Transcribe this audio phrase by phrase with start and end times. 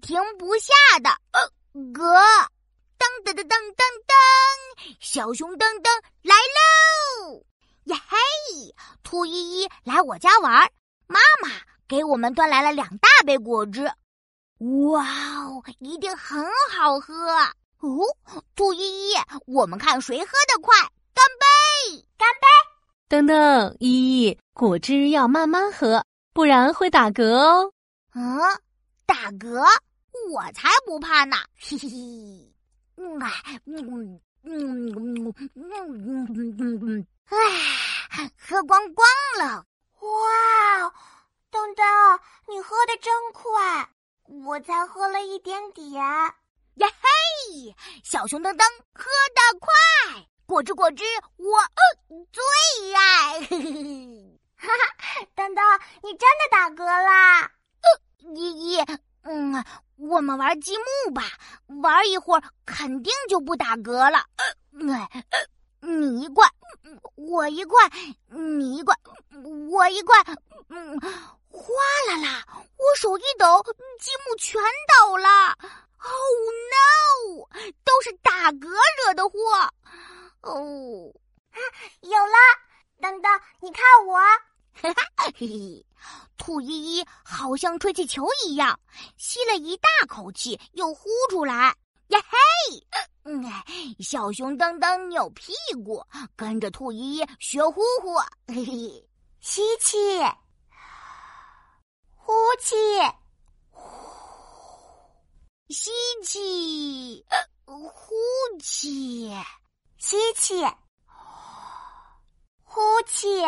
[0.00, 1.10] 停不下的
[1.92, 2.02] 嗝。
[2.98, 4.14] 噔噔噔噔噔噔，
[5.00, 5.88] 小熊噔噔
[6.22, 7.44] 来喽！
[7.84, 8.16] 呀嘿，
[9.04, 10.68] 兔依依来我家玩，
[11.06, 11.48] 妈妈
[11.86, 13.84] 给我们端来了两大杯果汁。
[14.58, 15.06] 哇
[15.44, 17.14] 哦，一定很好喝
[17.78, 18.04] 哦！
[18.56, 19.14] 兔依依，
[19.46, 20.76] 我们看谁喝得快，
[21.14, 22.04] 干杯！
[22.18, 22.46] 干杯！
[23.08, 27.72] 等等，依依，果汁要慢慢喝，不然会打嗝哦。
[28.14, 28.38] 嗯，
[29.08, 29.64] 打嗝？
[30.30, 31.34] 我才不怕呢！
[31.58, 31.96] 嘿嘿嘿。
[32.96, 33.18] 嗯，
[33.64, 37.06] 嗯嗯嗯嗯嗯嗯，
[38.10, 39.64] 哎，喝光光了！
[40.00, 40.92] 哇，
[41.50, 43.88] 噔噔，你喝的真快，
[44.24, 45.94] 我才喝了一点点。
[45.94, 46.34] 呀
[46.76, 49.72] 嘿，小熊噔噔喝得快，
[50.44, 51.02] 果汁果汁
[51.36, 51.58] 我
[52.30, 53.40] 最爱！
[53.40, 57.50] 哈哈，噔噔，你真的打嗝啦？
[58.34, 58.84] 依依，
[59.22, 59.64] 嗯。
[59.98, 61.24] 我们玩积木吧，
[61.82, 64.24] 玩一会儿肯定就不打嗝了。
[65.80, 66.48] 你一块，
[67.16, 67.90] 我一块，
[68.28, 68.94] 你一块，
[69.68, 70.16] 我一块。
[70.68, 70.96] 嗯，
[71.50, 71.74] 哗
[72.06, 73.60] 啦啦，我手一抖，
[73.98, 75.58] 积木全倒了。
[75.98, 76.38] Oh
[76.70, 77.48] no！
[77.82, 78.68] 都是打嗝
[79.04, 79.38] 惹的祸。
[80.42, 81.12] 哦，
[82.02, 82.36] 有了，
[83.00, 84.16] 等等，你看我。
[84.80, 85.86] 哈哈，嘿嘿。
[86.48, 88.80] 兔依依好像吹气球一样，
[89.18, 91.76] 吸了一大口气，又呼出来。
[92.06, 92.82] 呀嘿！
[93.24, 93.44] 嗯，
[94.00, 95.52] 小熊噔噔扭屁
[95.84, 96.02] 股，
[96.34, 98.16] 跟着兔依依学呼呼。
[98.46, 99.08] 嘿嘿，
[99.40, 99.98] 吸气，
[102.16, 102.74] 呼气，
[105.68, 105.90] 吸
[106.24, 107.26] 气，
[107.66, 108.14] 呼
[108.58, 109.30] 气，
[109.98, 110.64] 吸气，
[112.64, 113.44] 呼气。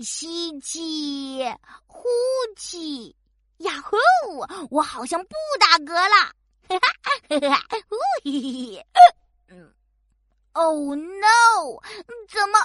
[0.00, 1.44] 吸气，
[1.86, 2.04] 呼
[2.56, 3.14] 气，
[3.58, 3.96] 呀呼！
[4.70, 6.32] 我好像不打嗝了，
[6.68, 7.76] 哈哈哈哈！
[7.90, 8.86] 呜嘿，
[9.48, 9.72] 嗯
[10.52, 11.82] ，Oh no！
[12.28, 12.58] 怎么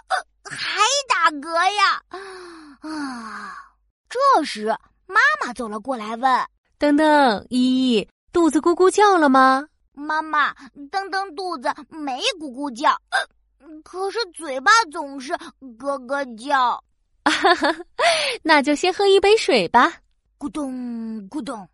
[0.44, 2.04] 还打嗝呀？
[2.82, 3.58] 啊！
[4.10, 4.68] 这时
[5.08, 6.48] 妈妈走了过来，问
[6.78, 10.54] ：“噔噔，依依，肚子咕咕叫了吗？”妈妈，
[10.92, 12.96] 噔噔肚子没咕咕叫，
[13.84, 15.36] 可是嘴巴总是
[15.80, 16.84] 咯咯叫。
[17.32, 17.76] 哈哈，
[18.44, 19.94] 那就先喝一杯水吧。
[20.38, 20.74] 咕咚
[21.30, 21.70] 咕咚，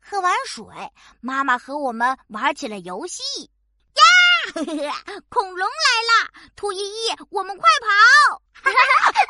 [0.00, 0.64] 喝完水，
[1.20, 3.22] 妈妈和我们玩起了游戏。
[4.82, 4.94] 呀，
[5.28, 6.30] 恐龙来了！
[6.54, 8.42] 兔依依，我们快跑！
[8.52, 9.22] 哈哈哈哈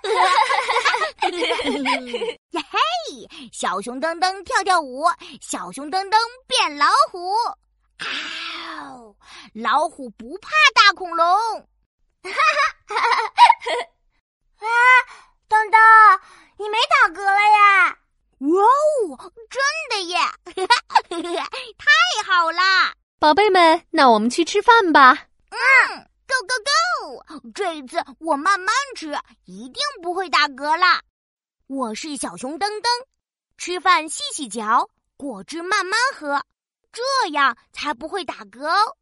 [1.21, 1.29] 哈！
[2.51, 2.79] 呀嘿，
[3.53, 5.05] 小熊噔噔跳跳舞，
[5.41, 7.33] 小熊噔噔变老虎。
[7.99, 8.07] 啊，
[9.55, 11.27] 老虎不怕大恐龙。
[11.27, 12.39] 哈哈
[12.87, 14.67] 哈哈哈！
[14.67, 14.67] 啊！
[15.49, 16.21] 噔噔，
[16.59, 17.99] 你没打嗝了呀？
[18.41, 19.14] 哇哦，
[19.51, 20.19] 真的耶！
[21.77, 25.27] 太好啦，宝贝们，那我们去吃饭吧。
[25.51, 25.59] 嗯
[26.27, 27.51] ，Go Go Go！
[27.55, 31.01] 这次我慢慢吃，一定不会打嗝啦。
[31.67, 33.07] 我是小熊噔噔，
[33.57, 36.43] 吃饭细细嚼，果汁慢慢喝，
[36.93, 38.97] 这样才不会打嗝哦。